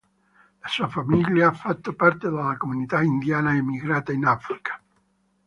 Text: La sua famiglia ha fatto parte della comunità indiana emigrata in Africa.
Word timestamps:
La 0.63 0.67
sua 0.67 0.87
famiglia 0.87 1.49
ha 1.49 1.53
fatto 1.53 1.93
parte 1.93 2.27
della 2.27 2.57
comunità 2.57 3.03
indiana 3.03 3.55
emigrata 3.55 4.11
in 4.11 4.25
Africa. 4.25 4.81